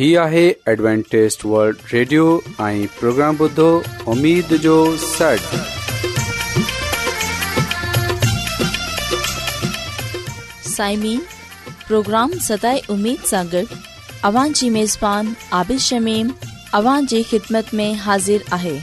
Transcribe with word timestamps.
هي 0.00 0.12
آهي 0.20 0.42
ادوانٽيست 0.72 1.42
world 1.46 1.80
radio 1.92 2.26
۽ 2.66 2.84
programme 2.98 3.38
بدو 3.40 3.64
اميد 4.12 4.52
جو 4.66 4.76
سڙ 5.00 5.40
سائمين 10.68 11.20
پروگرام 11.88 12.38
سداي 12.46 12.80
اميد 12.96 13.26
سان 13.32 13.48
گڏ 13.52 13.74
اوان 14.30 14.56
جي 14.60 14.70
ميزبان 14.78 15.32
عادل 15.58 15.78
شميم 15.88 16.30
اوان 16.80 17.10
جي 17.14 17.20
خدمت 17.34 17.74
۾ 17.82 17.90
حاضر 18.06 18.48
آهي 18.58 18.74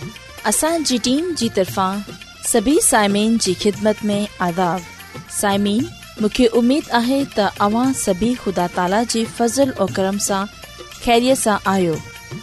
اسان 0.54 0.88
جي 0.92 1.00
ٽيم 1.10 1.34
جي 1.44 1.50
طرفان 1.58 2.06
سڀي 2.54 2.78
سائمين 2.92 3.36
جي 3.48 3.56
خدمت 3.64 4.06
۾ 4.14 4.20
آداب 4.52 5.18
سائمين 5.42 5.82
مونکي 6.22 6.48
اميد 6.64 6.94
آهي 7.04 7.20
ته 7.40 7.68
اوان 7.70 8.00
سڀي 8.06 8.32
خدا 8.46 8.70
تالا 8.80 9.04
جي 9.16 9.26
فضل 9.40 9.76
۽ 9.88 9.94
کرم 10.00 10.24
سان 10.30 10.56
ख़ैरीअ 11.04 11.36
सां 11.36 11.58
आहियो 11.72 11.94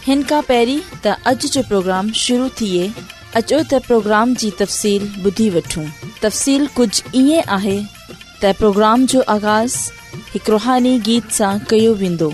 हिन 0.06 0.22
खां 0.30 0.40
पहिरीं 0.50 0.80
त 0.80 1.14
अॼु 1.30 1.48
जो 1.54 1.62
प्रोग्राम 1.72 2.10
शुरू 2.20 2.48
थिए 2.60 2.86
अचो 2.98 3.58
त 3.72 3.82
प्रोग्राम 3.86 4.34
जी 4.42 4.50
तफ़सील 4.60 5.02
ॿुधी 5.28 5.48
वठूं 5.58 5.86
तफ़सील 6.24 6.66
कुझु 6.80 7.02
ईअं 7.24 7.76
پروگرام 8.58 9.04
جو 9.10 9.18
जो 9.20 9.20
आगाज़ 9.34 9.74
हिकु 10.32 10.50
रुहानी 10.52 10.92
गीत 11.06 11.30
सां 11.36 11.52
कयो 11.70 11.94
वेंदो 12.00 12.28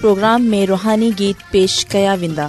प्रोग्राम 0.01 0.43
में 0.55 0.65
रुहानी 0.73 1.11
गीत 1.23 1.37
पेश 1.53 1.83
कया 1.93 2.15
वेंदा 2.25 2.49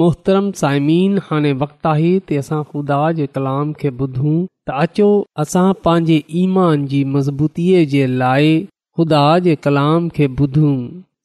मोहतरम 0.00 0.46
साइमीन 0.60 1.18
हाणे 1.28 1.52
वक़्तु 1.62 1.88
आहे 1.88 2.10
ते 2.28 2.36
असां 2.42 2.58
ख़ुदा 2.70 2.98
जे 3.18 3.24
कलाम 3.36 3.72
खे 3.80 3.88
ॿुधूं 4.02 4.36
त 4.70 4.76
अचो 4.82 5.08
असां 5.42 5.66
पंहिंजे 5.86 6.18
ईमान 6.42 6.86
जी 6.92 7.00
मज़बूतीअ 7.16 7.82
जे 7.94 8.04
लाइ 8.22 8.52
ख़ुदा 9.00 9.24
जे 9.46 9.54
कलाम 9.66 10.08
खे 10.18 10.26
ॿुधूं 10.42 10.72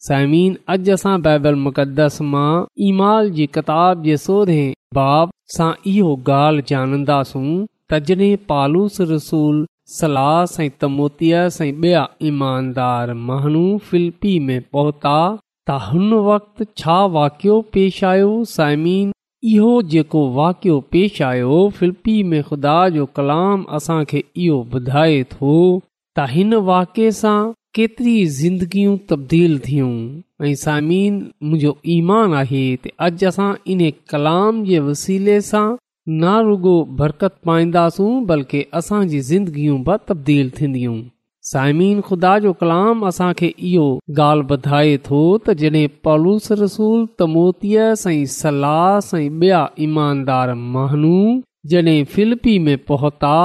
साइमिन 0.08 0.58
अॼु 0.76 0.92
असां 0.98 1.16
बाइबल 1.30 1.58
मुक़दस 1.68 2.18
मां 2.34 2.50
ईमाल 2.90 3.32
जी 3.40 3.46
किताब 3.58 4.04
जे 4.10 4.18
सोधे 4.26 4.60
बाब 5.00 5.34
सां 5.58 5.70
इहो 5.94 6.12
ॻाल्हि 6.42 6.68
जानंदासूं 6.70 7.50
पालूस 8.52 9.02
रसूल 9.16 9.64
सलास 9.98 10.60
ऐं 10.62 10.70
ॿिया 11.18 12.06
ईमानदार 12.32 13.14
मानू 13.32 13.66
फिल्पी 13.90 14.40
में 14.50 14.60
पहुता 14.78 15.18
त 15.70 15.76
हुन 15.86 16.12
वक़्तु 16.26 16.66
छा 16.82 16.98
वाक़ियो 17.14 17.54
पेश 17.78 17.96
आयो 18.10 18.28
साइमीन 18.50 19.08
इहो 19.54 19.72
जेको 19.94 20.20
वाकियो 20.36 20.76
पेश 20.96 21.22
आयो 21.30 21.56
फिल्पी 21.80 22.14
में 22.34 22.44
खुदा 22.50 22.76
जो 22.98 23.06
कलाम 23.20 23.66
असां 23.78 23.98
खे 24.12 24.22
इहो 24.46 24.60
ॿुधाए 24.80 25.18
थो 25.34 25.56
त 25.56 26.28
हिन 26.36 26.54
वाक्य 26.70 27.10
सां 27.18 27.34
केतिरी 27.80 28.16
ज़िंदगियूं 28.38 28.96
तब्दील 29.10 29.60
थियूं 29.68 29.92
ऐं 30.50 30.54
साइमीन 30.64 31.20
मुंहिंजो 31.48 31.76
ईमान 31.98 32.38
आहे 32.44 32.64
त 32.86 32.94
अॼु 33.10 33.28
असां 33.32 33.50
इन्हे 33.76 33.92
कलाम 34.14 34.64
जे 34.72 34.80
वसीले 34.88 35.38
सां 35.52 35.66
ना 36.24 36.40
रुगो 36.54 36.78
बरकत 37.04 37.38
पाईंदासूं 37.52 38.14
बल्कि 38.34 38.64
असांजी 38.84 39.24
ज़िंदगियूं 39.34 39.82
ब 39.92 40.00
तब्दील 40.12 40.52
थींदियूं 40.62 40.98
साइमीन 41.52 42.00
खुदा 42.06 42.32
जो 42.44 42.52
कलाम 42.62 43.06
असांखे 43.08 43.50
इहो 43.68 43.84
ॻाल्हि 44.20 44.48
ॿुधाए 44.54 44.96
थो 45.06 45.20
तॾहिं 45.48 45.86
पॉलिसीअ 46.06 47.94
साईं 48.02 48.26
सलाह 48.34 49.16
ॿिया 49.20 49.62
ईमानदार 49.86 50.52
महानू 50.74 51.12
जॾहिं 51.74 52.04
फिलिपी 52.16 52.58
में 52.66 52.78
पहुता 52.90 53.36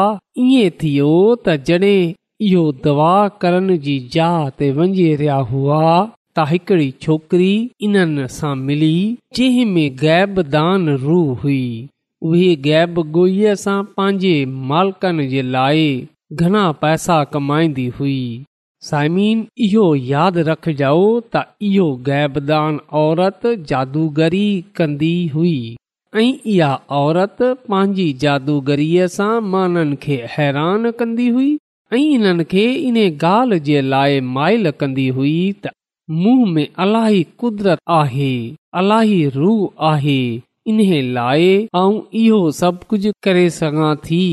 ईअं 0.47 0.69
थियो 0.81 1.13
त 1.47 1.51
जॾहिं 1.69 2.11
इहो 2.49 2.65
दवा 2.87 3.15
करण 3.45 3.69
जी 3.85 3.99
जञे 4.15 4.73
रहिया 4.81 5.37
हुआ 5.53 5.83
त 6.39 6.49
हिकड़ी 6.55 6.91
छोकिरी 7.07 7.55
इन 7.89 8.27
सां 8.39 8.55
मिली 8.69 8.95
जंहिं 9.39 9.67
में 9.75 9.89
गैबदान 10.03 10.89
रू 11.05 11.21
हुई 11.45 11.63
उहे 12.31 12.55
गैब 12.69 12.99
गोई 13.19 13.55
सां 13.67 13.83
पंहिंजे 13.97 14.35
मालिकनि 14.73 15.27
जे 15.37 15.43
लाइ 15.57 15.87
घणा 16.41 16.71
पैसा 16.83 17.17
कमाईंदी 17.33 17.87
हुई 17.99 18.21
साइमीन 18.91 19.43
इहो 19.67 19.83
यादि 20.11 20.43
रखजाओ 20.49 21.03
त 21.35 21.43
इहो 21.71 21.87
गैबदान 22.09 22.79
औरत 23.01 23.41
जादूगरी 23.73 24.47
कंदी 24.81 25.13
हुई 25.35 25.55
ऐं 26.23 26.29
इहा 26.53 26.71
औरत 27.01 27.43
पंहिंजी 27.67 28.07
जादूगरीअ 28.25 29.09
सां 29.17 29.31
माननि 29.51 29.99
खे 30.07 30.17
हैरान 30.37 30.91
कंदी 31.03 31.29
हुई 31.37 31.51
ऐं 31.93 32.01
इन्हनि 32.17 32.47
खे 32.55 32.65
इन 32.89 32.99
ॻाल्हि 33.13 33.61
जे 33.69 33.81
लाइ 33.97 34.21
माइल 34.39 34.71
कंदी 34.85 35.07
हुई 35.21 35.35
त 35.61 35.75
मूंहं 36.23 36.49
में 36.57 36.67
अलाही 36.87 37.23
कुदरत 37.45 37.85
आहे 38.01 38.33
अलाही 38.83 39.21
रूह 39.39 39.87
आहे 39.93 40.21
इन 40.73 40.83
लाइ 41.21 41.55
आऊं 41.85 42.01
इहो 42.25 42.43
सभु 42.63 42.91
कुझु 42.95 43.17
करे 43.29 43.47
सघां 43.61 43.93
थी 44.09 44.25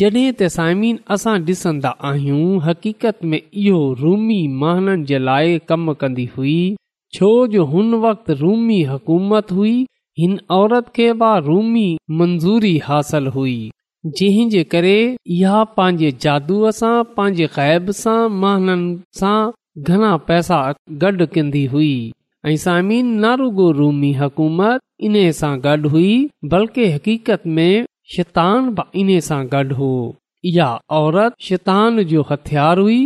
जडे 0.00 0.20
त 0.38 0.46
साइमिन 0.54 0.96
असां 1.14 1.32
डि॒सन्दा 1.48 1.90
आहियूं 2.06 2.60
हक़ीक़त 2.62 3.18
में 3.32 3.40
इहो 3.64 3.82
रूमी 4.00 4.38
महननि 4.62 5.04
जे 5.10 5.18
लाइ 5.26 5.58
कम 5.70 5.92
कन्दी 6.00 6.24
हुई 6.36 6.54
छो 7.18 7.28
जो 7.52 7.64
हुन 7.74 7.92
वक़्त 8.04 8.30
रूमी 8.40 8.78
हुकूमत 8.92 9.52
हुई 9.58 9.74
हिन 10.22 10.32
औरत 10.56 10.88
खे 10.96 11.06
हासिल 12.88 13.26
हुई 13.36 13.54
जरी 14.22 14.96
इहा 15.36 15.62
पंहिंजे 15.76 16.10
जादूअ 16.26 16.70
सां 16.80 16.92
पांजे 17.20 17.48
ग़ैब 17.58 17.90
सां 18.02 18.18
महननि 18.42 18.92
सां 19.22 19.38
घणा 19.92 20.12
पैसा 20.32 20.58
गॾु 21.04 21.26
कन्दी 21.38 21.64
हुई 21.78 21.92
ऐ 22.46 22.56
साइमीन 22.66 23.16
ना 23.26 23.34
रुगो 23.46 23.70
रूमी 23.80 24.12
हुकूमत 24.24 24.86
इन 25.10 25.20
सां 25.42 25.54
गॾु 25.68 25.94
हुई 25.96 26.12
बल्कि 26.56 26.92
हक़ीक़त 26.96 27.46
में 27.58 27.72
शैतान 28.12 28.68
बि 28.78 28.82
इन 29.00 29.10
सां 29.26 29.38
गॾु 29.52 29.74
हो 29.76 29.86
इहा 30.48 30.66
औरत 30.96 31.34
शैतान 31.44 32.02
जो 32.10 32.22
हथियार 32.30 32.78
हुई 32.86 32.98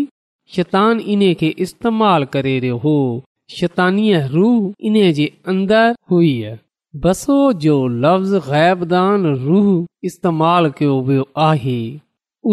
शैतान 0.55 1.01
इन 1.15 1.23
खे 1.43 1.49
इस्तेमाल 1.67 2.25
करे 2.33 2.59
रहियो 2.65 2.77
हो 2.85 2.95
शैतानीअ 3.59 4.23
रूह 4.35 4.87
इन 4.89 4.97
जे 5.19 5.27
अंदरि 5.53 5.95
हुई 6.11 6.33
बसो 7.05 7.37
जो 7.67 7.77
लफ़्ज़ 8.05 8.35
ग़ैबदान 8.51 9.33
रूह 9.47 9.71
इस्तेमाल 10.11 10.71
कयो 10.79 11.01
वियो 11.11 11.29
आहे 11.49 11.81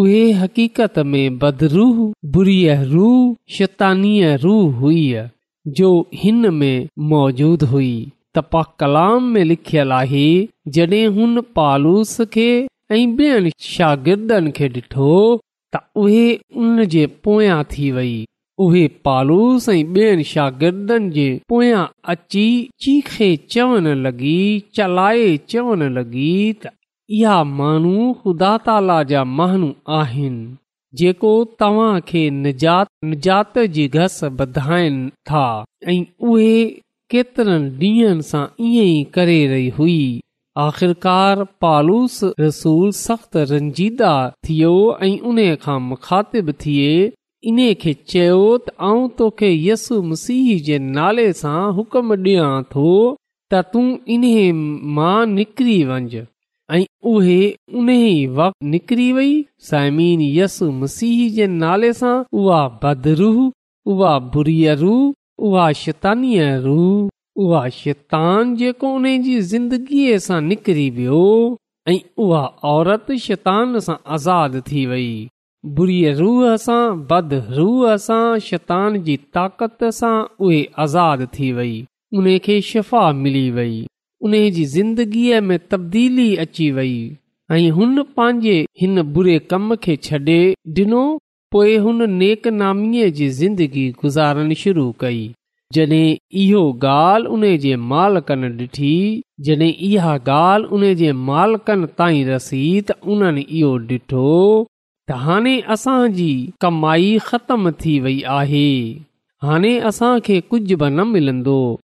उहे 0.02 0.22
हक़ीक़त 0.42 0.98
में 1.12 1.38
बदरूह 1.38 1.96
बुरी 2.36 2.58
रूह 2.92 3.22
शैतानीअ 3.56 4.34
रूह 4.46 4.74
हुई 4.82 5.06
जो 5.80 5.90
हिन 6.24 6.50
में 6.60 6.88
मौजूदु 7.14 7.66
हुई 7.72 7.92
पा 8.52 8.62
कलाम 8.80 9.24
में 9.32 9.42
लिखियल 9.44 9.92
आहे 9.92 10.28
जॾहिं 10.76 11.06
हुन 11.16 11.40
पालूस 11.56 12.20
खे 12.32 12.48
ऐं 12.92 12.96
ॿियनि 13.06 13.50
शागिर्दनि 13.70 14.50
खे 14.56 14.68
ॾिठो 14.68 15.14
त 15.74 15.80
उहे 16.02 16.24
उन 16.56 16.84
जे 16.94 17.06
पोयां 17.24 17.62
थी 17.72 17.90
वेई 17.92 18.16
उहे 18.64 18.86
पालूस 19.06 19.68
ऐं 19.68 19.82
ॿियनि 19.94 20.24
शागिर्दनि 20.32 21.10
जे 21.16 21.28
पोयां 21.48 21.84
अची 22.14 22.46
चीखे 22.82 23.34
चवण 23.56 23.86
लॻी 24.06 24.34
चलाए 24.76 25.36
चवण 25.50 25.82
लॻी 25.98 26.32
त 26.62 26.68
इहा 27.18 27.42
माण्हू 27.58 28.12
ख़ुदा 28.22 28.56
ताला 28.66 29.02
जा 29.10 29.22
महानू 29.40 29.70
आहिनि 29.98 30.54
जेको 30.98 31.30
तव्हां 31.60 32.00
खे 32.08 32.22
निजातजात 32.42 33.58
जी 33.74 33.86
घस 34.00 34.18
बधाइनि 34.38 35.08
था 35.30 35.44
ऐं 35.92 36.02
उहे 36.28 36.56
केतरनि 37.12 37.88
ॾींहनि 37.96 38.22
सां 38.30 38.44
ईअं 38.68 38.86
ई 38.98 39.02
करे 39.14 39.42
रही 39.50 39.68
हुई 39.76 39.98
आख़िरकार 40.66 41.42
पालूस 41.62 42.14
रसूल 42.40 42.90
सख़्त 43.06 43.36
रंजीदा 43.50 44.12
थियो 44.48 44.72
ऐं 45.02 45.16
उन 45.30 45.38
खां 45.64 45.78
मुखातिब 45.90 46.50
थिए 46.62 46.94
इन 47.50 47.58
खे 47.82 47.92
चयो 48.12 48.40
त 48.66 48.74
आऊं 48.88 49.04
तोखे 49.18 49.50
यसु 49.66 50.00
मसीह 50.12 50.48
जे 50.68 50.78
नाले 50.96 51.26
सां 51.42 51.60
हुकम 51.78 52.10
ॾियां 52.16 52.50
थो 52.74 52.88
त 53.50 53.60
तूं 53.74 53.86
इन्हे 54.16 54.42
मां 54.98 55.14
निकिरी 55.34 55.76
वञ 55.90 56.16
ऐं 56.74 56.80
उहे 57.14 57.40
उन 57.82 57.90
वक़्त 58.40 58.64
निकिरी 58.74 59.06
वई 59.20 59.30
साइमीन 59.70 60.20
यसु 60.38 60.66
मसीह 60.82 61.20
जे 61.38 61.46
नाले 61.62 61.92
सां 62.00 62.16
उहा 62.40 62.62
बद 62.86 63.06
रुह 63.22 63.38
उहा 63.94 64.12
बुरिय 64.34 64.66
उहा 65.38 65.70
शैतानी 65.82 66.36
रू 66.64 66.78
उहा 67.38 67.68
शैतान 67.68 68.54
जेको 68.56 68.90
उन 68.98 69.04
जी 69.22 69.38
ज़िंदगीअ 69.52 70.18
सां 70.26 70.40
निकिरी 70.44 70.88
वियो 70.98 71.18
ऐं 71.88 71.96
उहा 72.26 72.40
औरत 72.74 73.10
शैतान 73.24 73.78
सां 73.86 73.96
आज़ादु 74.16 74.60
थी 74.70 74.84
वेई 74.92 75.12
बुरीअ 75.78 76.14
रूह 76.20 76.56
सां 76.66 76.82
बद 77.10 77.34
रूह 77.58 77.96
सां 78.06 78.24
शैतान 78.48 79.00
जी 79.08 79.16
ताक़त 79.38 79.84
सां 79.98 80.14
उहे 80.46 80.62
आज़ादु 80.86 81.26
थी 81.38 81.52
वेई 81.60 81.76
उन 82.16 82.26
खे 82.46 82.60
शिफ़ा 82.70 83.04
मिली 83.22 83.48
वेई 83.58 83.78
उन 84.24 84.32
जी 84.56 84.64
ज़िंदगीअ 84.76 85.40
में 85.50 85.58
तब्दीली 85.70 86.30
अची 86.46 86.70
वेई 86.80 86.96
ऐं 87.52 87.70
हुन 87.76 88.02
पंहिंजे 88.16 88.58
हिन 88.80 89.02
बुरे 89.16 89.38
कम 89.52 89.74
खे 89.82 89.96
छ्ॾे 90.06 90.38
ॾिनो 90.82 91.04
पोइ 91.54 91.74
हुन 91.82 92.08
नेकनामीअ 92.12 93.08
जी 93.16 93.26
ज़िंदगी 93.40 93.82
गुज़ारणु 94.02 94.54
शुरू 94.62 94.84
कई 95.00 95.18
जॾहिं 95.76 96.16
इहो 96.44 96.62
ॻाल्हि 96.92 97.30
उन 97.36 97.44
जे 97.64 97.74
मालिकन 97.90 98.44
ॾिठी 98.62 98.88
जॾहिं 99.48 99.72
इहा 99.90 100.14
ॻाल्हि 100.38 100.70
उन 100.78 100.84
जे 101.02 101.12
मालिकनि 101.28 101.86
ताईं 101.98 102.24
रसी 102.30 102.62
त 102.88 102.96
उन्हनि 103.14 103.46
इहो 103.60 103.70
ॾिठो 103.92 104.32
त 105.10 105.20
हाणे 105.26 105.54
असांजी 105.76 106.30
कमाई 106.66 107.08
ख़तम 107.28 107.70
थी 107.84 107.98
वई 108.06 108.18
आहे 108.40 108.66
हाणे 109.46 109.72
असांखे 109.92 110.40
कुझु 110.50 110.76
बि 110.84 110.88
न 110.98 111.06
मिलंदो 111.14 111.58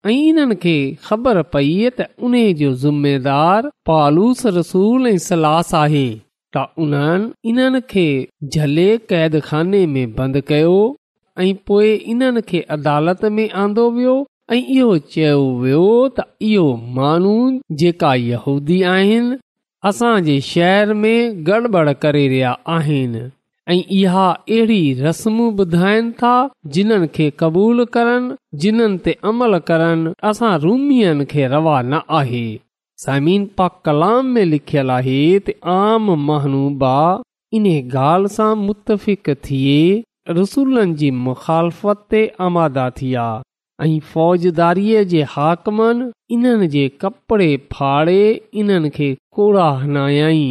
ऐं 0.09 0.19
इन्हनि 0.29 0.55
खे 0.65 0.77
ख़बर 1.07 1.43
पई 1.55 1.75
त 1.99 2.03
उन 2.29 2.35
जो 2.63 2.73
ज़िमेदार 2.87 3.71
पालूस 3.91 4.47
रसूल 4.59 5.07
ऐं 5.17 5.19
सलास 5.31 5.75
आहे 5.87 6.09
त 6.57 6.83
उन्हनि 6.83 7.51
इन्हनि 7.51 7.81
खे 7.91 8.07
झले 8.57 9.87
में 9.95 10.13
बंदि 10.19 10.41
कयो 10.51 10.77
ऐं 11.43 11.55
पोइ 11.67 11.89
इन्हनि 12.13 12.61
अदालत 12.77 13.25
में 13.37 13.49
आंदो 13.63 13.85
वियो 13.97 14.15
ऐं 14.55 14.63
इहो 14.77 14.97
चयो 15.15 15.41
वियो 15.63 15.87
त 16.19 16.27
इहो 16.51 16.67
माण्हू 16.99 17.35
जेका 17.83 18.11
आहिनि 18.95 20.41
शहर 20.51 20.95
में 21.05 21.47
गड़बड़ 21.49 21.93
करे 22.05 22.27
रहिया 22.29 22.57
आहिनि 22.79 23.25
ऐं 23.73 23.81
इहा 24.01 24.27
अहिड़ी 24.33 24.83
रस्मूं 25.05 25.51
ॿुधाइनि 25.65 26.13
था 26.23 26.35
जिन्हनि 26.75 27.09
खे 27.17 27.29
क़बूलु 27.41 27.85
करनि 27.97 28.35
जिन्हनि 28.65 28.99
ते 29.07 29.17
अमल 29.33 29.59
करनि 29.71 30.15
असां 30.33 30.55
रूमीअ 30.67 31.15
खे 31.35 31.47
रवाना 31.57 32.01
आहे 32.21 32.45
समीन 33.05 33.45
पा 33.59 33.67
कलाम 33.87 34.27
में 34.35 34.45
लिखियलु 34.51 34.93
आहे 34.93 35.17
त 35.47 35.55
आम 35.73 36.05
महानूबा 36.29 36.93
इन 37.59 37.67
ॻाल्हि 37.73 38.29
सां 38.37 38.53
मुतफ़िक़ 38.61 39.31
थिए 39.49 39.81
रसूलनि 40.39 40.95
जी 41.03 41.11
मुख़ालफ़त 41.27 41.99
ते 42.15 42.23
आमादा 42.47 42.87
थी 43.01 43.09
आहे 43.25 43.45
ऐं 43.89 43.99
फ़ौजदारीअ 44.13 45.03
जे 45.13 45.23
हाकमनि 45.35 46.09
इन्हनि 46.37 46.69
जे 46.77 46.87
कपिड़े 47.05 47.51
फाड़े 47.77 48.17
इन्हनि 48.63 48.91
खे 48.97 49.11
कोड़ा 49.41 49.69
हनायाई 49.83 50.47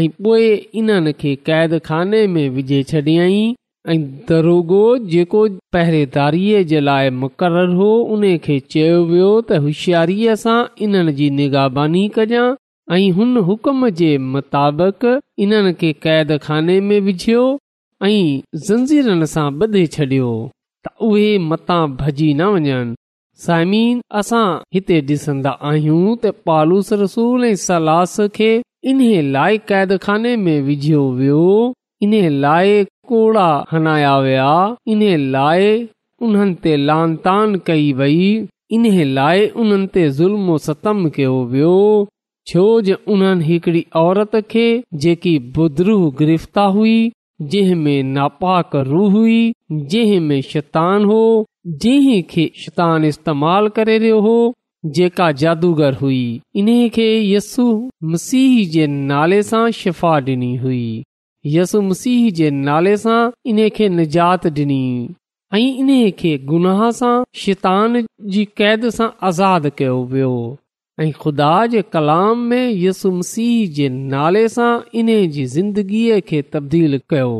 ऐं 0.00 0.06
पोइ 0.26 0.52
इन्हनि 0.82 1.12
खे 1.22 1.34
क़ैदखाने 1.48 2.22
में 2.34 2.44
विझे 2.58 2.82
छॾियई 2.92 3.42
ऐं 3.90 4.00
दरोगो 4.28 4.82
जेको 5.12 5.38
पहिरेदारीअ 5.72 6.62
जे 6.72 6.80
लाइ 6.80 7.10
मुक़ररु 7.22 7.72
हो 7.78 7.88
उन 8.16 8.22
खे 8.44 8.58
चयो 8.72 9.00
वियो 9.08 9.30
त 9.48 9.58
होशियारीअ 9.64 10.34
सां 10.42 10.58
इन्हनि 10.86 11.12
जी 11.20 11.28
निगरबानी 11.38 12.02
कयां 12.18 12.44
ऐं 12.98 13.10
हुन 13.16 13.32
हुकुम 13.48 13.88
जे 14.00 14.10
मुताबिक़ 14.34 15.08
इन्हनि 15.46 15.72
खे 15.80 15.90
क़ैद 16.06 16.30
खाने 16.46 16.76
में 16.90 16.98
विझियो 17.08 17.42
ऐं 18.04 18.20
ज़ंजीरनि 18.68 19.26
सां 19.34 19.48
ॿधे 19.66 19.84
छॾियो 19.96 20.30
त 20.86 20.94
उहे 21.08 21.26
मता 21.50 21.80
भॼी 22.04 22.30
न 22.34 22.52
वञनि 22.54 22.94
साइमीन 23.46 24.00
असां 24.22 24.46
हिते 24.74 25.00
डि॒सन्दा 25.10 25.56
आहियूं 25.72 26.04
त 26.24 26.34
पालूस 26.50 26.92
रसूल 27.04 27.44
ऐं 27.50 27.54
सलास 27.66 28.16
खे 28.40 28.52
इन्हे 28.94 29.20
लाइ 29.38 29.60
खाने 30.08 30.36
में 30.46 30.58
विझियो 30.70 31.04
वियो 31.20 31.44
इन 32.04 32.14
लाइ 32.46 32.82
कोड़ा 33.08 33.46
हणाया 33.72 34.16
विया 34.24 34.50
इन 34.94 35.00
लाइ 35.30 35.70
उन्हनि 36.26 36.54
ते 36.64 36.76
लान 36.88 37.14
तान 37.24 37.54
कई 37.66 37.92
वेई 38.00 38.26
इन 38.76 38.84
लाइ 39.16 39.46
उन्हनि 39.62 39.86
ते 39.94 40.04
ज़ुल्म 40.18 40.56
सतम 40.66 41.08
कयो 41.16 41.32
वियो 41.54 41.74
छो 42.50 42.64
जो 42.88 42.96
उन्हनि 43.14 43.44
हिकड़ी 43.48 43.84
औरत 44.02 44.36
खे 44.52 44.66
जेकी 45.06 45.38
बुद्रूह 45.58 46.06
गिरफ़्ता 46.20 46.62
हुई 46.78 46.94
जंहिं 47.52 47.74
में 47.84 48.02
नापाक 48.14 48.76
रूह 48.88 49.10
हुई 49.16 49.36
जंहिं 49.94 50.20
में 50.28 50.40
शैतानु 50.52 51.10
हो 51.12 51.20
जंहिं 51.84 52.22
खे 52.30 52.48
शैतानु 52.64 53.06
इस्तेमालु 53.14 53.70
करे 53.78 53.98
रहियो 53.98 54.20
हो 54.28 54.36
जेका 54.98 55.30
जादूगर 55.42 55.94
हुई 56.02 56.24
इन 56.62 56.70
खे 56.96 57.08
यस्सु 57.34 57.66
मसीह 58.14 58.66
जे 58.76 58.86
नाले 59.10 59.42
सां 59.52 59.64
शिफ़ा 59.82 60.18
डि॒नी 60.28 60.54
हुई 60.66 60.82
यसु 61.50 61.80
मसीह 61.82 62.30
जे 62.38 62.50
नाले 62.68 62.96
सां 63.04 63.20
इन 63.52 63.68
खे 63.76 63.88
निजात 63.98 64.44
ॾिनी 64.48 64.82
ऐं 65.54 65.58
इन्हे 65.62 66.10
खे 66.18 66.36
गुनाह 66.50 66.82
सां 66.98 67.14
शैतान 67.44 68.02
जी 68.34 68.44
क़ैद 68.60 68.84
सां 68.98 69.08
आज़ादु 69.30 69.70
कयो 69.80 69.96
वियो 70.12 70.34
ऐं 71.00 71.10
ख़ुदा 71.24 71.50
जे 71.72 71.82
कलाम 71.94 72.44
में 72.52 72.68
यसु 72.82 73.10
मसीह 73.18 73.56
जे 73.78 73.88
नाले 74.12 74.42
सां 74.58 74.70
इन 75.02 75.10
जी 75.36 75.46
ज़िंदगीअ 75.56 76.20
खे 76.28 76.40
तब्दील 76.54 76.98
कयो 77.14 77.32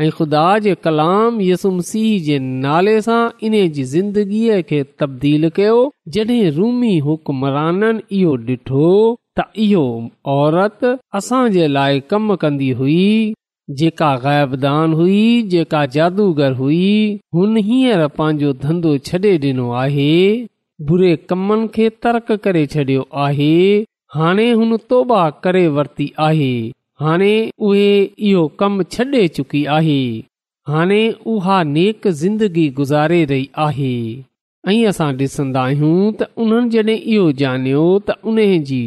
ऐं 0.00 0.10
ख़ुदा 0.18 0.44
जे 0.66 0.74
कलाम 0.88 1.40
यसु 1.50 1.70
मसीह 1.76 2.08
जे 2.30 2.38
नाले 2.66 2.96
सां 3.08 3.22
इन 3.50 3.56
जी 3.78 3.84
ज़िंदगीअ 3.94 4.60
खे 4.72 4.82
तब्दील 5.02 5.48
कयो 5.60 5.76
जड॒हिं 6.16 6.50
रूमी 6.58 6.92
हुकमराननि 7.06 8.18
इहो 8.22 8.34
ॾिठो 8.50 8.90
त 9.38 9.46
इहो 9.68 9.86
औरत 10.38 10.84
असांजे 11.22 11.68
लाइ 11.78 12.00
कम 12.14 12.34
कंदी 12.46 12.70
हुई 12.82 13.00
जेका 13.70 14.14
ग़ाइबदान 14.24 14.92
हुई 14.92 15.42
जेका 15.50 15.84
जादूगर 15.94 16.52
हुई 16.56 17.12
हुन 17.34 17.56
हींअर 17.68 18.06
पंहिंजो 18.16 18.52
धंधो 18.64 18.96
छॾे 19.06 19.36
ॾिनो 19.50 19.70
आहे 19.82 20.10
बुरे 20.88 21.14
कमनि 21.30 21.68
खे 21.74 21.88
तर्क 22.04 22.32
करे 22.44 22.66
छॾियो 22.74 23.06
आहे 23.26 23.54
हाणे 24.14 24.50
हुन 24.50 24.76
तौबा 24.90 25.22
करे 25.44 25.66
वरिती 25.76 26.12
आहे 26.26 26.52
हाणे 27.02 27.32
उहे 27.68 27.88
इहो 28.30 28.46
कमु 28.62 28.82
छॾे 28.92 29.26
चुकी 29.36 29.64
आहे 29.76 29.98
हाणे 30.68 31.00
उहा 31.32 31.62
नेक 31.74 32.08
ज़िंदगी 32.22 32.68
गुज़ारे 32.80 33.24
रही 33.30 33.48
आहे 33.68 33.94
ऐं 34.68 34.84
असां 34.90 35.10
डि॒संदा 35.16 35.62
आहियूं 35.70 36.12
त 36.20 36.24
उन्हनि 36.44 36.68
जॾहिं 36.76 36.96
इहो 37.14 37.26
ॼाणियो 37.42 37.86
त 38.10 38.18
उन 38.28 38.38
जी 38.70 38.82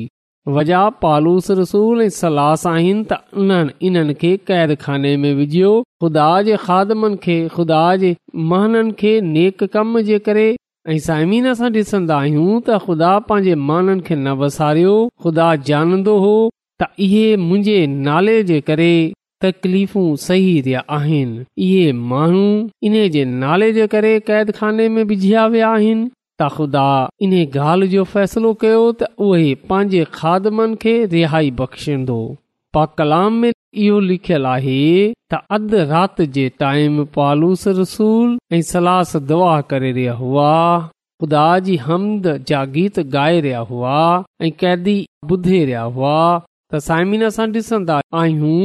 वॼा 0.56 0.82
पालूस 1.04 1.50
रसूल 1.60 2.02
ऐं 2.02 2.10
सलास 2.18 2.62
आहिनि 2.72 3.02
त 3.10 3.40
उन्हनि 3.44 3.74
इन्हनि 3.88 4.14
खे 4.22 4.30
क़ैद 4.50 4.74
खाने 4.84 5.10
में 5.24 5.34
विझियो 5.40 5.72
ख़ुदा 6.04 6.28
जे 6.50 6.56
खादमनि 6.68 7.18
खे 7.26 7.36
ख़ुदा 7.56 7.82
जे 8.04 8.12
माननि 8.52 8.92
खे 9.02 9.12
नेक 9.34 9.64
कम 9.74 10.00
जे 10.12 10.20
करे 10.28 10.46
ऐं 10.94 10.98
साइमीन 11.08 11.54
सां 11.62 11.72
डि॒संदा 11.78 12.20
आहियूं 12.28 12.56
त 12.62 12.80
ख़ुदा 12.86 13.12
पंहिंजे 13.32 13.58
माननि 13.72 14.08
खे 14.10 14.16
न 14.16 14.38
वसारियो 14.46 14.96
ख़ुदा 15.26 15.50
जानंदो 15.74 16.18
हो 16.26 16.34
त 16.82 17.08
इहे 17.08 17.28
मुंहिंजे 17.46 17.78
नाले 18.10 18.38
जे 18.52 18.62
करे 18.72 18.92
तकलीफ़ू 19.48 20.08
सही 20.30 20.60
रिया 20.70 20.86
आहिनि 21.00 21.46
इहे 21.68 21.86
माण्हू 22.14 22.48
इन 22.92 23.02
जे 23.18 23.30
नाले 23.40 23.72
जे 23.80 23.92
करे 23.96 24.20
क़ैदाने 24.32 24.88
में 24.98 25.04
विझिया 25.12 25.46
विया 25.58 25.74
आहिनि 25.82 26.10
त 26.40 26.48
ख़ुदा 26.56 26.88
इन 27.26 27.32
ॻाल्हि 27.44 27.88
जो 27.92 28.04
फैसलो 28.16 28.50
कयो 28.64 28.82
त 29.02 29.04
उहे 29.28 29.80
टाइम 36.64 37.06
पालूस 37.18 37.64
रसूल 37.80 38.30
ऐं 38.58 38.62
सलास 38.74 39.12
दुआ 39.32 39.56
करे 39.72 39.92
रहिया 39.98 40.14
हुआ 40.24 40.52
ख़ुदा 40.88 41.48
जी 41.70 41.78
हमद 41.88 42.26
जा 42.52 42.60
गीत 42.78 43.00
गाए 43.18 43.40
रहिया 43.48 43.64
हुआ 43.72 43.96
ऐं 44.48 44.52
कैदी 44.64 44.98
ॿुधे 45.32 45.60
रहिया 45.64 45.88
हुआ 45.98 46.16
त 46.40 46.84
साइमिन 46.90 47.24
सां 47.40 47.48
ॾिसंदा 47.58 47.98
आहियूं 48.22 48.64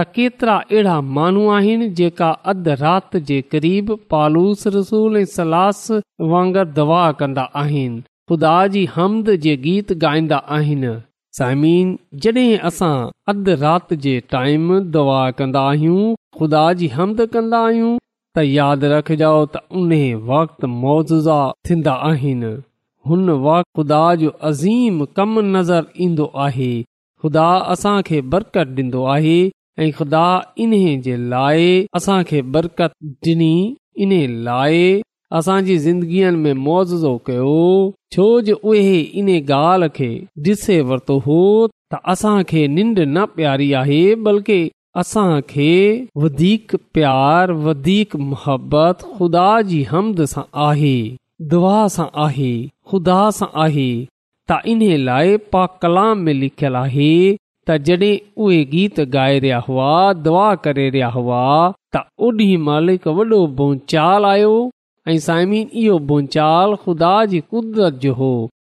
त 0.00 0.12
केतिरा 0.16 0.52
अहिड़ा 0.64 0.92
माण्हू 1.16 1.40
आहिनि 1.56 1.86
जेका 2.00 2.28
अधु 2.50 2.74
राति 2.82 3.20
जे 3.30 3.38
क़रीब 3.54 3.86
पालूस 4.12 4.62
रसूल 4.76 5.16
ऐं 5.20 5.24
सलास 5.36 5.80
वांगुरु 6.32 6.70
दवा 6.78 7.00
कंदा 7.22 7.44
आहिनि 7.62 8.00
ख़ुदा 8.30 8.54
जी 8.74 8.84
हमद 8.94 9.28
जे 9.46 9.54
गीत 9.66 9.92
ॻाईंदा 9.98 10.38
आहिनि 10.58 10.92
साइमीन 11.38 11.88
जॾहिं 12.26 12.58
असां 12.70 12.94
अधु 13.32 13.56
राति 13.64 13.96
जे 14.06 14.14
टाइम 14.34 14.64
दवा 14.96 15.18
कंदा 15.40 15.64
आहियूं 15.74 16.14
ख़ुदा 16.38 16.62
जी 16.82 16.86
हमद 16.96 17.20
कंदा 17.36 17.62
आहियूं 17.72 17.92
त 18.00 18.48
यादि 18.56 18.92
रखजो 18.94 19.34
त 19.52 19.64
उन 19.82 19.94
वक़्तु 20.32 20.72
मोजुज़ा 20.80 21.40
थींदा 21.68 21.96
आहिनि 22.12 22.54
हुन 23.10 23.30
वक़्तु 23.48 23.72
ख़ुदा 23.80 24.02
जो 24.24 24.32
अज़ीम 24.52 25.04
कमु 25.20 25.46
नज़र 25.54 25.94
ईंदो 26.08 26.30
आहे 26.48 26.72
ख़ुदा 27.22 27.48
असांखे 27.76 28.22
बरक़तु 28.34 28.68
ॾींदो 28.80 29.08
आहे 29.16 29.40
ऐं 29.78 29.90
ख़ुदा 29.98 30.24
इन्हे 30.62 30.96
जे 31.04 31.16
लाइ 31.28 31.84
असांखे 31.96 32.40
बरकत 32.54 32.92
ॾिनी 33.26 33.52
इन 34.04 34.10
लाइ 34.44 35.00
असांजी 35.38 35.76
ज़िंदगियुनि 35.78 36.36
में 36.44 36.52
मुज़ो 36.68 37.16
कयो 37.26 37.58
छो 38.14 38.26
जो 38.48 38.54
उहे 38.70 38.98
इन 39.20 39.28
ॻाल्हि 39.36 39.88
खे 39.96 40.10
ॾिसे 40.50 40.80
वरितो 40.88 41.18
हो 41.26 41.40
त 41.94 42.00
असांखे 42.12 42.66
निंड 42.78 42.98
न 43.00 43.24
प्यारी 43.36 43.72
आहे 43.82 44.00
बल्कि 44.26 44.60
असांखे 45.02 45.72
वधीक 46.22 46.74
प्यारु 46.94 47.56
वधीक 47.66 48.16
मोहबत 48.30 49.04
ख़ुदा 49.18 49.48
जी 49.70 49.82
हमद 49.92 50.24
सां 50.32 50.44
आहे 50.68 50.94
दुआ 51.52 51.76
सां 51.96 52.06
आहे 52.24 52.50
ख़ुदा 52.92 53.20
सां 53.38 53.48
आहे 53.66 53.88
त 54.52 54.58
इन 54.74 54.82
लाइ 55.10 55.36
पा 55.54 55.64
कलाम 55.84 56.18
में 56.28 56.32
लिखियल 56.40 56.76
आहे 56.84 57.10
त 57.68 57.76
जॾहिं 57.86 58.18
उहे 58.44 58.58
गीत 58.72 59.00
गाए 59.14 59.38
रहिया 59.38 59.58
हुआ 59.68 59.90
दुआ 60.26 60.48
करे 60.66 60.88
रहिया 60.90 61.08
हुआ 61.16 61.40
त 61.94 62.02
ओॾी 62.28 62.46
महिल 62.68 62.98
वॾो 63.18 63.40
बोचाल 63.60 64.24
आयो 64.32 64.52
ऐं 65.08 65.40
इहो 65.54 65.98
बोचाल 66.12 66.74
ख़ुदा 66.84 67.14
जी 67.32 67.40
कुदरत 67.52 67.94
जो 68.04 68.12
हो 68.20 68.32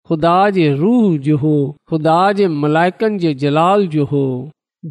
ख़ुदा 0.10 0.36
जे 0.58 0.68
रूह 0.82 1.18
जो 1.27 1.38
हो 1.44 1.56
ख़ुदा 1.89 2.18
जे 2.39 2.48
मलाइकनि 2.63 3.18
जे 3.24 3.34
जलाल 3.46 3.88
जो 3.96 4.06
हो 4.12 4.25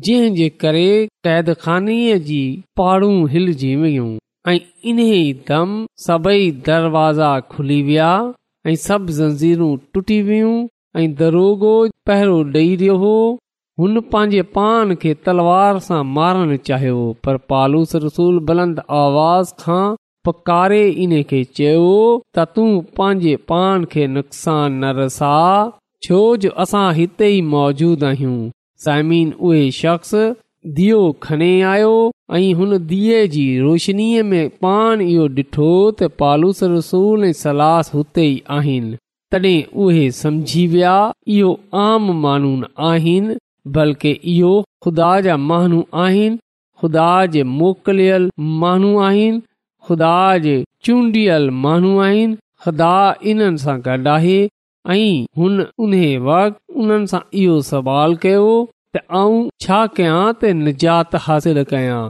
जे 0.06 0.48
करे 0.62 0.86
क़ैद 1.24 1.52
खानी 1.64 1.96
जी 2.28 2.40
पारूं 2.80 3.14
हिलजी 3.36 3.74
वियूं 3.84 4.08
ऐं 4.52 4.58
इन 4.92 4.98
ई 5.06 5.32
दम 5.50 5.76
सभई 6.06 6.50
दरवाज़ा 6.68 7.28
खुली 7.54 7.78
विया 7.90 8.08
ऐं 8.70 8.74
सभु 8.88 9.12
ज़ंजीरूं 9.20 9.72
टुटी 9.94 10.20
वियूं 10.30 10.56
ऐं 11.02 11.08
दरोगो 11.20 11.74
पहिरों 12.10 12.42
ॾेई 12.56 12.74
रहियो 12.76 12.96
हो 13.06 13.14
हुन 13.80 13.98
पंहिंजे 14.10 14.42
पान 14.56 14.94
खे 15.04 15.12
तलवार 15.28 15.78
सां 15.84 16.02
मारणु 16.18 16.56
चाहियो 16.66 16.98
पर 17.26 17.36
पालूस 17.52 17.94
रसूल 18.04 18.36
बुलंद 18.50 18.78
आवाज़ 18.98 19.50
खां 19.62 19.78
पकारे 20.28 20.82
इन 21.06 21.14
खे 21.32 21.40
चयो 21.60 21.80
त 21.80 22.44
तू 22.58 22.66
पंहिंजे 23.00 23.34
पान 23.52 23.86
खे 23.96 24.06
नुक़सान 24.18 24.76
न 24.84 24.92
रसा 25.00 25.32
छो 26.08 26.20
जो 26.44 26.52
असां 26.66 26.84
हिते 27.00 27.32
ई 27.32 27.40
मौजूदु 27.56 28.08
आहियूं 28.12 28.36
साइमिन 28.86 29.34
उहे 29.50 29.64
शख्स 29.82 30.16
दीओ 30.80 31.00
खणे 31.26 31.50
आयो 31.74 31.90
ऐं 32.38 32.46
हुन 32.60 32.78
धीअ 32.94 33.24
जी 33.36 33.44
रोशनीअ 33.66 34.24
में 34.32 34.40
पान 34.66 35.04
इहो 35.12 35.26
डि॒ठो 35.40 35.70
त 35.76 36.14
पालूस 36.24 36.62
रसूल 36.80 37.26
ऐं 37.30 37.36
सलास 37.44 37.92
हुते 37.96 38.28
ई 38.32 38.40
आहिनि 38.60 38.94
तॾहिं 39.34 39.58
उहे 39.88 40.06
सम्झी 40.26 40.66
आम 41.88 42.12
मानून 42.24 43.34
बल्कि 43.72 44.10
इहो 44.32 44.52
ख़ुदा 44.84 45.10
जा 45.26 45.36
माण्हू 45.50 45.84
आहिनि 46.04 46.36
ख़ुदा 46.80 47.06
जे 47.34 47.42
मोकिलियल 47.58 48.28
माण्हू 48.64 48.90
आहिनि 49.08 49.40
खुदा 49.86 50.16
जे 50.44 50.56
चूंडियल 50.84 51.48
माण्हू 51.64 51.92
आहिनि 52.06 52.36
खुदा 52.64 52.90
इन्हनि 53.32 53.58
सां 53.64 53.76
गॾु 53.86 53.96
आहे 54.12 54.36
ऐं 54.92 55.24
हुन 55.40 55.64
उन 55.86 55.94
वक़्तु 56.26 56.82
उन्हनि 56.84 57.06
सां 57.12 57.20
इहो 57.44 57.56
सवाल 57.72 58.14
कयो 58.26 58.44
त 58.96 59.02
आऊं 59.20 59.40
छा 59.66 59.80
कयां 59.98 60.20
त 60.20 60.52
निजात 60.60 61.16
हासिल 61.28 61.62
कयां 61.72 62.02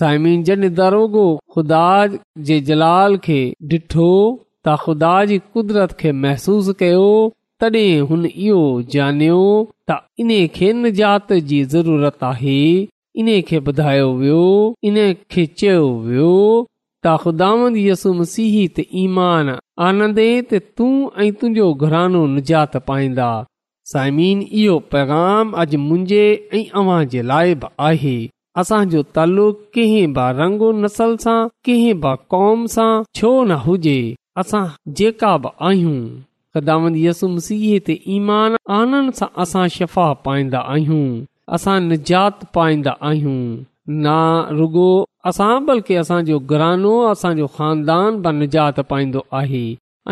साइमिन 0.00 0.42
जन 0.50 0.68
दरोगो 0.80 1.26
ख़ुदा 1.56 1.84
जे 2.50 2.60
जलाल 2.70 3.16
खे 3.28 3.40
डि॒ठो 3.72 4.10
त 4.10 4.76
ख़ुदा 4.86 5.14
जी 5.32 5.38
कुदरत 5.56 5.96
खे 6.04 6.12
महसूस 6.26 6.72
कयो 6.84 7.06
तॾहिं 7.62 7.98
हुन 8.10 8.24
इहो 8.26 8.60
ॼाणियो 8.94 9.42
त 9.90 9.96
इन 10.22 10.30
खे 10.54 10.68
निजात 10.84 11.28
जी 11.50 11.58
ज़रूरत 11.74 12.22
आहे 12.30 12.54
इन 13.22 13.28
खे 13.50 13.58
ॿुधायो 13.68 14.08
वियो 14.20 14.46
इन 14.90 14.96
खे 15.34 15.44
चयो 15.60 15.84
वियो 16.06 16.30
त 17.04 17.14
ख़ुदांद 17.22 17.76
त 18.76 18.86
ईमान 19.02 19.50
आनंदे 19.88 20.26
त 20.52 20.60
तूं 20.78 20.90
ऐं 21.24 21.28
तुंहिंजो 21.42 21.68
घरानो 21.86 22.22
निजात 22.34 22.74
पाईंदा 22.88 23.28
साइमीन 23.92 24.42
इहो 24.62 24.76
पैगाम 24.96 25.54
अॼु 25.64 25.80
मुंहिंजे 25.84 26.24
ऐं 26.58 26.64
अव्हां 26.82 27.00
जे 27.14 27.22
लाइ 27.32 27.54
बि 27.64 27.72
आहे 27.90 28.16
असांजो 28.62 29.02
तालुक़ 29.18 29.62
कंहिं 29.78 30.12
बि 30.18 30.26
रंग 30.42 30.66
नसल 30.82 31.16
सां 31.26 31.38
कंहिं 31.70 31.94
बि 32.06 32.16
क़ौम 32.34 32.66
सां 32.76 32.90
छो 33.20 33.32
न 33.48 33.62
हुजे 33.66 33.96
असां 34.44 34.64
जेका 35.02 35.32
बि 35.46 35.56
आहियूं 35.70 35.98
खिदामंद 36.56 36.96
यसु 37.06 37.28
मसीह 37.34 37.68
ते 37.86 37.94
ईमान 38.14 38.56
आनंद 38.78 39.12
सां 39.18 39.28
असां 39.44 39.66
शफ़ा 39.76 40.08
पाईंदा 40.24 40.58
आहियूं 40.72 41.04
असां 41.58 41.76
निजात 41.84 42.44
पाईंदा 42.56 42.92
आहियूं 43.10 43.36
न 44.04 44.56
रुगो 44.58 44.88
असां 45.30 45.52
बल्कि 45.70 45.94
असांजो 46.02 46.38
घरानो 46.54 46.92
असांजो 47.12 47.46
खानदान 47.56 48.20
बि 48.26 48.32
निजात 48.40 48.80
पाईंदो 48.90 49.22
आहे 49.40 49.62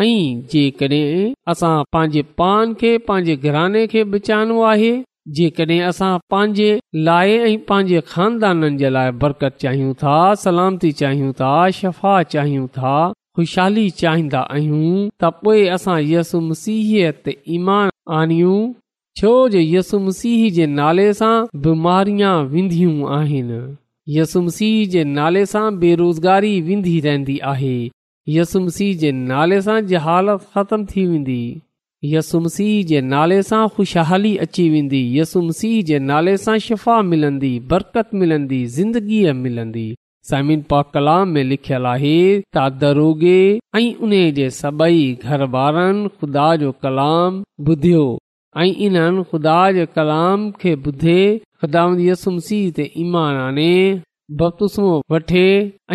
ऐं 0.05 0.39
जेकड॒हिं 0.53 1.31
असां 1.51 1.75
पंहिंजे 1.93 2.21
पान 2.41 2.73
खे 2.81 2.95
पंहिंजे 3.11 3.35
घराने 3.49 3.85
खे 3.93 4.03
बचाइणो 4.15 4.59
आहे 4.73 4.91
जेकड॒हिं 5.37 5.81
असां 5.89 6.11
पंहिंजे 6.33 6.69
लाइ 7.09 7.37
ऐं 7.49 7.55
पंहिंजे 7.69 7.99
खानदाननि 8.13 8.77
जे 8.83 8.89
लाइ 8.97 9.09
बरकत 9.25 9.53
चाहियूं 9.65 9.93
था 10.03 10.17
सलामती 10.45 10.91
चाहियूं 11.03 11.31
था 11.43 11.53
शफ़ा 11.81 12.15
चाहियूं 12.35 12.67
था 12.79 12.97
ख़ुशहाली 13.37 13.89
चाहींदा 13.99 14.39
आहियूं 14.55 14.85
त 15.23 15.27
पोइ 15.43 15.59
असां 15.75 15.97
यसुम 16.13 16.47
सीहत 16.61 17.27
ईमान 17.57 17.89
आणियूं 18.19 18.57
छो 19.19 19.31
जो 19.53 19.59
यसु 19.59 19.99
मसीह 20.07 20.41
जे 20.57 20.65
नाले 20.79 21.05
सां 21.19 21.33
बीमारियां 21.65 22.33
वेंदियूं 22.53 22.95
आहिनि 23.17 23.59
यसु 24.17 24.41
मसीह 24.47 24.75
जे 24.93 25.03
नाले 25.17 25.45
सां 25.53 25.63
बेरोज़गारी 25.83 26.51
वेंदी 26.67 26.97
रहंदी 27.07 27.37
आहे 27.53 27.75
यसु 28.37 28.59
मसीह 28.65 28.91
जे 29.03 29.11
नाले 29.31 29.61
सां 29.67 29.77
जहालत 29.91 30.47
ख़तम 30.55 30.85
थी 30.93 31.05
वेंदी 31.13 31.39
यसु 32.13 32.39
मसीह 32.47 32.73
जे 32.91 33.01
नाले 33.13 33.41
सां 33.51 33.63
ख़ुशहाली 33.75 34.33
अची 34.47 34.69
वेंदी 34.75 35.03
यसु 35.19 35.41
मसीह 35.49 35.77
जे 35.91 35.99
नाले 36.11 36.37
सां 36.47 36.57
शिफ़ा 36.67 37.01
मिलंदी 37.13 37.53
बरकत 37.75 38.13
मिलंदी 38.23 38.61
ज़िंदगीअ 38.77 39.33
मिलंदी 39.45 39.87
साइमिन 40.29 40.63
कलाम 40.93 41.27
में 41.35 41.43
लिखियलु 41.43 41.87
आहे 41.91 43.85
उन 44.07 44.11
जे 44.39 44.49
सभई 44.61 44.99
घर 45.23 45.43
वारनि 45.55 46.09
खुदा 46.19 46.49
जो 46.63 46.71
कलाम 46.83 47.41
ॿुधियो 47.69 48.03
ऐं 48.61 48.67
इन्हनि 48.87 49.23
खुदा 49.31 49.57
जे 49.77 49.85
कलाम 49.95 50.49
खे 50.61 50.75
ॿुधे 50.89 51.17
ख़ुदा 51.63 51.85
ते 52.77 52.91
ईमान 53.05 53.35
आने 53.47 53.73
बसो 54.41 54.85
वठे 55.11 55.45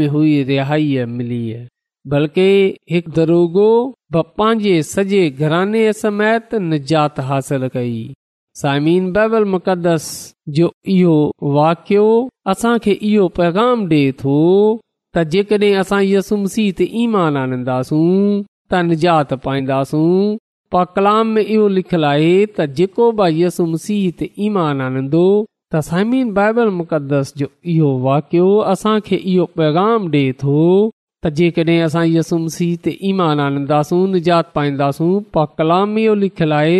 बल्कि 2.11 2.49
पंहिंजे 4.15 5.21
घराने 5.29 5.91
समेत 6.01 6.53
निजात 6.69 7.19
हासिल 7.29 7.63
कई 7.73 7.97
साइमीन 8.61 9.05
मुक़दस 9.51 10.05
जो 10.59 10.71
इहो 10.97 11.17
वाकियो 11.57 12.05
असांखे 12.51 12.91
इहो 13.09 13.27
पैगाम 13.39 13.87
डे 13.87 14.01
थो 14.23 14.35
त 15.17 15.23
जेकॾहिं 15.33 16.85
ईमान 17.03 17.37
आनींदासूं 17.37 18.43
त 18.71 18.81
निजात 18.89 19.33
पाईंदासूं 19.45 20.07
पा 20.73 20.83
कलाम 20.95 21.27
में 21.35 21.41
इहो 21.41 21.67
लिखियलु 21.75 22.05
आहे 22.07 22.31
त 22.45 22.65
जेको 22.77 23.05
भाई 23.17 23.41
यसुम 23.43 23.75
सीह 23.83 24.11
ते 24.21 24.27
ईमान 24.47 24.81
आनंदो 24.87 25.23
त 25.71 25.79
साइमीन 25.89 26.33
बाइबल 26.39 26.69
मुक़दस 26.79 27.31
वाकियो 28.07 28.47
असांखे 28.73 29.15
इहो 29.35 29.45
पैगाम 29.59 30.09
डे॒ 30.15 30.33
थो 30.43 30.55
त 31.25 31.31
जेकॾहिं 31.37 31.77
असां 31.85 32.39
मसीह 32.47 32.75
ते 32.87 32.95
ईमान 33.11 33.39
आनंदासूं 33.45 34.01
निजात 34.17 34.51
पाईंदासूं 34.59 35.09
पा 35.37 35.45
कलाम 35.61 35.97
इहो 36.03 36.15
लिखियलु 36.25 36.57
आहे 36.59 36.75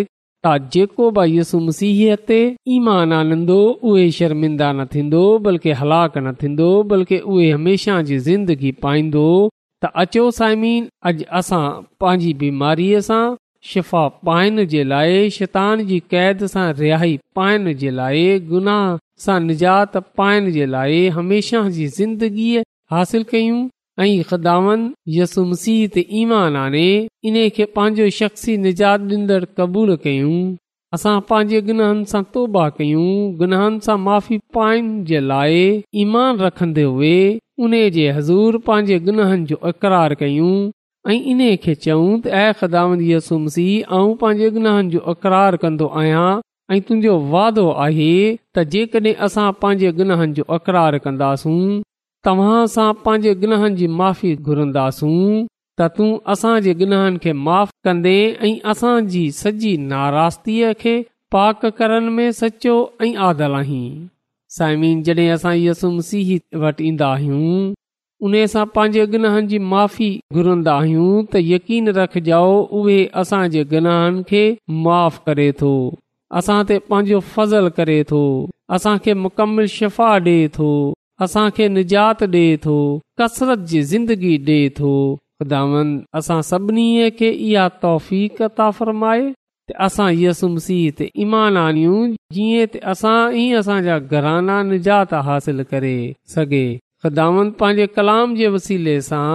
त 0.47 0.57
जेको 0.75 1.09
भाई 1.21 1.37
यसु 1.37 1.59
मसीह 1.69 2.01
ते 2.27 2.41
ईमान 2.79 3.13
आनंदो 3.21 3.59
उहे 3.91 4.05
शर्मिंदा 4.19 4.71
न 4.75 4.87
थींदो 4.95 5.23
बल्कि 5.49 5.77
हलाक 5.83 6.17
न 6.25 6.35
थींदो 6.43 6.69
बल्कि 6.93 7.19
उहे 7.33 7.49
हमेशा 7.57 8.01
जी 8.11 8.19
ज़िंदगी 8.29 8.71
पाईंदो 8.85 9.25
त 9.85 9.93
अचो 10.05 10.27
साइमिन 10.43 10.87
अॼ 11.11 11.19
असां 11.43 11.65
पंहिंजी 12.03 12.33
बीमारीअ 12.45 13.01
सां 13.11 13.25
शिफ़ा 13.73 14.01
पाइण 14.27 14.63
जे 14.73 14.83
लाइ 14.89 15.29
शैतान 15.37 15.83
जी 15.87 15.99
क़ैद 16.11 16.45
सां 16.51 16.65
रिहाई 16.81 17.17
पाइण 17.39 17.71
जे 17.79 17.89
लाइ 17.99 18.27
गुनाह 18.51 18.83
सां 19.23 19.37
निजात 19.47 19.97
पाइण 20.21 20.49
जे 20.57 20.65
लाइ 20.75 20.99
हमेशह 21.15 21.67
जी 21.77 21.87
ज़िंदगीअ 21.95 22.61
हासिल 22.95 23.23
कयूं 23.31 23.59
ऐं 24.03 24.07
ख़दावन 24.29 24.85
ईमान 26.21 26.55
आने 26.63 26.85
इन 27.29 27.39
खे 27.57 27.65
पंहिंजो 27.79 28.09
शख़्सी 28.19 28.55
निजात 28.67 29.09
ॾींदड़ु 29.17 29.49
क़बूल 29.59 29.95
कयूं 30.07 30.35
असां 30.97 31.15
पंहिंजे 31.33 31.61
गुनाहनि 31.71 32.05
सां 32.13 32.23
तौबा 32.37 32.65
कयूं 32.79 33.07
गुनाहनि 33.43 33.83
सां 33.89 33.97
माफ़ी 34.05 34.39
पाइण 34.59 34.89
जे 35.11 35.21
लाइ 35.31 35.65
ईमान 36.05 36.39
रखंदे 36.47 36.85
हुए 36.93 37.15
उन 37.67 37.77
जे 37.99 38.09
हज़ूर 38.21 38.61
पंहिंजे 38.71 38.99
गुनाहनि 39.11 39.45
जो 39.53 39.59
इक़रार 39.73 40.15
कयूं 40.23 40.53
ऐं 41.09 41.15
इन 41.33 41.39
खे 41.63 41.73
चयूं 41.83 42.15
त 42.21 43.19
सुम्सी 43.27 43.65
आऊं 43.97 44.15
पंहिंजे 44.23 44.49
गनहन 44.55 44.89
जो 44.95 44.99
अक़रार 45.13 45.55
कंदो 45.61 45.87
आहियां 45.99 46.23
ऐं 46.75 46.79
तुंहिंजो 46.87 47.13
वाइदो 47.35 47.65
आहे 47.83 48.09
त 48.35 48.63
जेकॾहिं 48.73 49.13
असां 49.27 49.45
पंहिंजे 49.61 49.91
जो 50.39 50.43
अक़रार 50.57 50.97
कंदासूं 51.05 51.61
तव्हां 52.29 52.57
सां 52.75 52.89
पंहिंजे 53.05 53.33
गनहनि 53.43 53.75
जी 53.83 53.87
माफ़ी 54.01 54.33
घुरंदासूं 54.51 55.13
त 55.79 55.89
तूं 55.99 56.09
असांजे 56.35 56.73
गनहनि 56.83 57.23
खे 57.27 57.33
माफ़ 57.47 57.71
कंदे 57.89 58.15
ऐं 58.49 58.53
असांजी 58.73 59.23
सॼी 59.41 59.73
नारासगीअ 59.93 60.73
खे 60.83 60.95
पाक 61.35 61.65
करण 61.81 62.09
में 62.19 62.27
सचो 62.43 62.75
ऐं 63.07 63.13
आदल 63.31 63.57
आहीं 63.63 63.85
साइमीन 64.59 65.01
जॾहिं 65.11 65.29
असां 65.39 65.55
इह 65.65 66.37
वटि 66.65 66.87
ईंदा 66.91 67.15
उने 68.25 68.45
सां 68.53 68.65
पंहिंजे 68.75 69.05
गनाहन 69.13 69.47
जी 69.49 69.57
माफ़ी 69.71 70.05
घुरंदा 70.37 70.73
आहियूं 70.83 71.09
त 71.23 71.41
यकीन 71.47 71.89
रखजाओ 71.97 72.53
उहे 72.77 72.95
असांजे 73.23 73.63
गन्हन 73.73 74.15
खे 74.29 74.39
माफ़ 74.85 75.19
करे 75.29 75.45
थो 75.59 75.71
असां 76.39 76.55
ते 76.71 76.77
पांजो 76.93 77.19
फज़ल 77.33 77.69
करे 77.79 77.97
थो 78.11 78.21
असां 78.77 78.95
खे 79.07 79.13
मुकमल 79.25 79.65
शफ़ा 79.73 80.07
डे 80.29 80.35
थो 80.55 80.69
असां 81.27 81.45
खे 81.59 81.67
निजात 81.75 82.23
डे 82.37 82.45
थो 82.65 82.77
कसरत 83.21 83.69
जी 83.73 83.81
ज़िंदगी 83.91 84.33
डे 84.49 84.57
थो 84.79 84.95
ख़ुदा 85.43 85.61
असां 86.21 86.39
सभिनी 86.49 86.87
खे 87.21 87.31
इहा 87.49 87.67
तौफ़ीक़ 87.85 88.43
ताफ़रमाए 88.61 89.21
त 89.27 89.77
असां 89.89 90.09
यसुमसीत 90.23 91.05
ईमान 91.25 91.61
आनियूं 91.67 92.01
जीअं 92.39 92.81
असां 92.95 93.15
ई 93.37 93.45
असांजा 93.61 93.99
घराना 94.11 94.59
निजात 94.73 95.13
हासिल 95.29 95.63
करे 95.73 95.97
सघे 96.35 96.65
दावन 97.15 97.49
पंहिंजे 97.59 97.85
कलाम 97.97 98.33
जे 98.39 98.47
वसीले 98.55 98.95
सां 99.07 99.29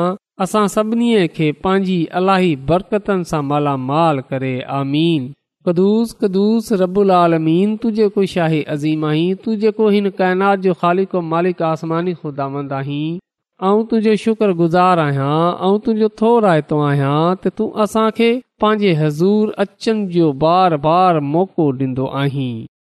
असां 0.47 0.67
सभिनी 0.75 1.11
खे 1.37 1.51
पंहिंजी 1.67 1.97
अलाही 2.21 2.55
बरकतनि 2.71 3.29
सां 3.33 3.41
मालामाल 3.53 4.21
करे 4.33 4.53
आमीन 4.79 5.29
कदुस 5.67 6.13
कदुस 6.23 6.73
शाही 6.77 8.63
अज़ीम 8.75 9.05
आहीं 9.11 9.35
तू 9.45 9.55
जेको 9.65 9.89
हिन 9.97 10.11
काइनात 10.23 10.59
जो 10.69 10.73
ख़ालिक 10.83 11.15
मालिक 11.35 11.63
आसमानी 11.71 12.15
ख़ुदावंद 12.23 12.73
आहीं 12.79 13.05
ऐं 13.19 13.85
तुंहिंजो 13.93 14.17
शुक्रगुज़ार 14.25 15.05
आहियां 15.05 15.39
ऐं 15.69 15.79
तुंहिंजो 15.87 16.09
थोरतो 16.23 16.81
आहियां 16.89 17.15
त 17.15 17.55
तूं 17.61 17.71
असां 17.87 18.05
खे 18.19 18.33
पंहिंजे 18.67 18.93
हज़ूर 19.05 19.55
अचनि 19.67 20.07
जो 20.19 20.33
बार 20.47 20.77
बार 20.91 21.21
मौक़ो 21.37 21.71
डीन्दो 21.83 22.09
आहीं 22.25 22.51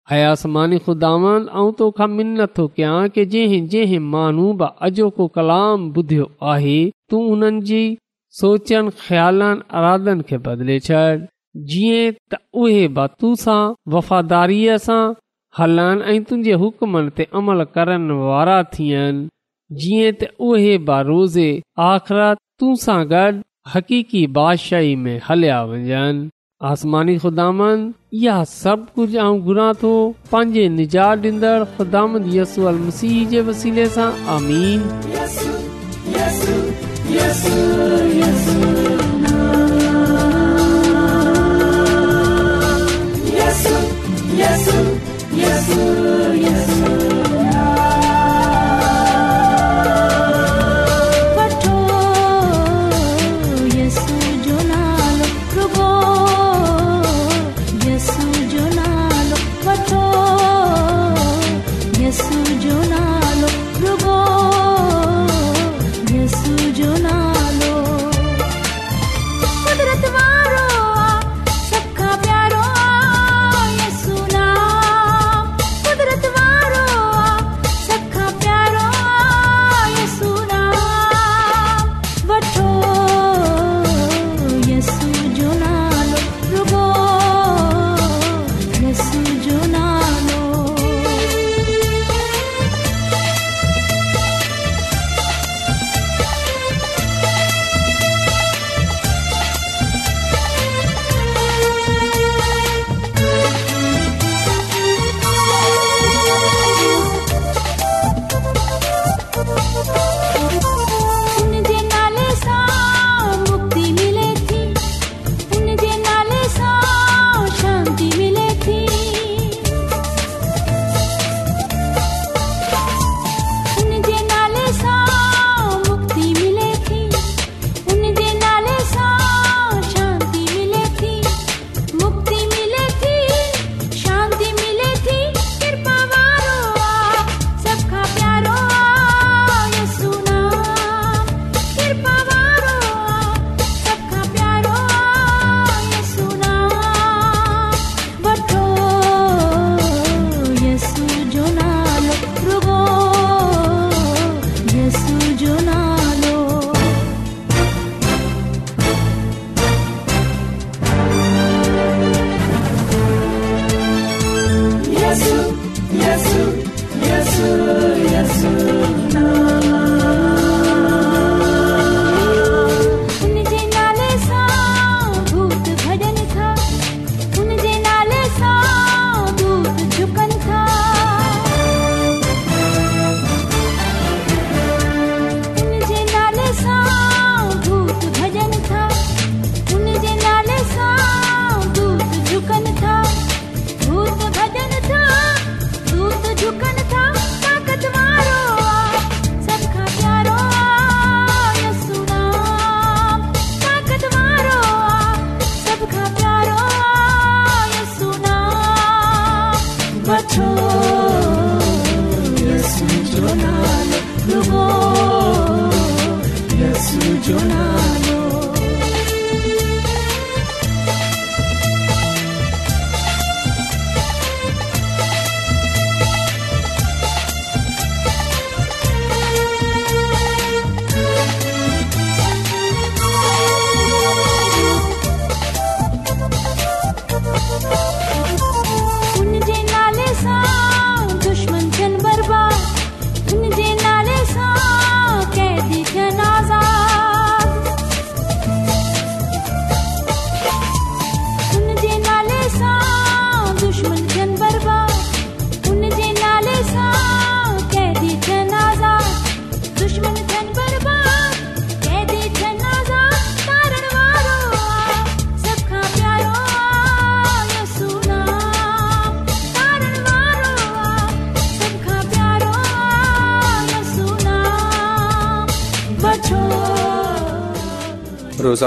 हयासमानी 0.09 0.77
खुदा 0.85 1.09
कयां 1.49 3.09
की 3.15 3.25
जंहिं 3.33 3.57
जंहिं 3.73 3.99
मानू 4.13 4.45
अॼोको 4.67 5.27
कलाम 5.37 5.83
ॿुधियो 6.01 6.25
आहे 6.53 6.77
तूं 7.11 7.19
उन्हनि 7.33 7.61
जी 7.67 8.71
ख़्यालनि 9.01 9.61
अराधन 9.81 10.21
खे 10.31 10.37
बदले 10.47 10.77
छॾ 10.87 11.01
जीअं 11.73 12.15
त 12.33 12.41
उहे 12.63 12.81
ब 12.87 13.35
सां 13.43 13.59
वफ़ादारीअ 13.97 14.79
सां 14.87 14.99
हलनि 15.59 16.03
ऐं 16.15 16.23
तुंहिंजे 16.31 16.57
हुकमनि 16.63 17.13
ते 17.21 17.27
अमल 17.41 17.63
करण 17.77 18.09
वारा 18.23 18.57
थियनि 18.77 19.83
जीअं 19.83 20.17
त 20.23 20.31
उहे 20.49 20.73
बा 20.89 20.99
रोज़े 21.13 21.47
आख़िर 21.91 22.25
तू 22.63 22.73
सां 22.87 22.99
गॾु 23.15 23.39
हकीकी 23.75 24.25
बादशाही 24.41 24.95
में 25.05 25.15
हलया 25.29 25.61
वञनि 25.73 26.17
आसमानी 26.67 27.13
ख़ुदा 27.23 27.43
इहा 28.19 28.43
सभु 28.51 28.91
कुझु 28.95 29.19
आऊं 29.25 29.37
घुरां 29.45 29.71
थो 29.81 29.91
पंहिंजे 30.31 30.65
निजात 30.69 31.23
ॾींदड़ 31.29 31.61
ख़ुदा 31.75 32.01
यसू 32.35 32.59
अलसी 32.71 33.11
जे 33.31 33.41
वसीले 33.47 33.85
सां 33.95 34.09
आमीर 34.35 34.79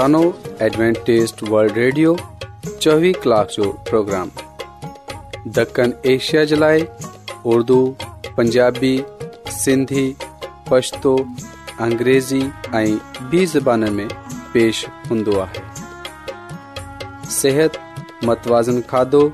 انو 0.01 0.21
ایڈوانٹسٹ 0.59 1.43
ورلڈ 1.49 1.77
ریڈیو 1.77 2.13
24 2.89 3.11
کلاک 3.23 3.51
جو 3.55 3.71
پروگرام 3.89 4.29
دکن 5.57 5.91
ایشیا 6.11 6.43
جلائے 6.51 6.79
اردو 7.53 7.79
پنجابی 8.35 8.97
سندھی 9.63 10.11
پشتو 10.69 11.15
انګریزی 11.83 12.41
ائی 12.77 12.95
بی 13.29 13.45
زبانن 13.53 13.93
میں 13.95 14.05
پیش 14.51 14.85
ہندوا 15.11 15.45
صحت 17.39 17.77
متوازن 18.25 18.81
کھادو 18.87 19.27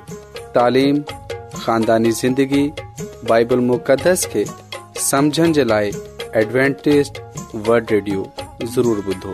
تعلیم 0.53 1.01
خاندانی 1.63 2.11
زندگی 2.21 2.69
بائبل 3.27 3.59
مقدس 3.73 4.27
کے 4.33 4.43
سمجھن 5.09 5.51
جلائے 5.59 5.91
ایڈوانٹسٹ 6.39 7.19
ورلڈ 7.67 7.91
ریڈیو 7.91 8.23
ضرور 8.75 8.97
بدو 9.05 9.33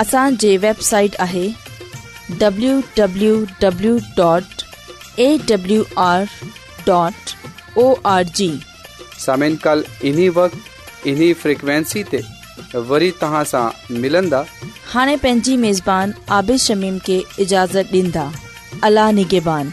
असांजे 0.00 0.56
वेबसाइट 0.56 1.16
आहे 1.20 1.46
वरी 2.40 2.72
हाणे 14.92 15.14
पंहिंजी 15.16 15.56
मेज़बान 15.56 16.10
आबिशमीम 16.28 16.98
खे 17.06 17.20
इजाज़त 17.44 17.92
ॾींदा 17.94 18.28
अलाह 18.90 19.10
निगेबान 19.20 19.70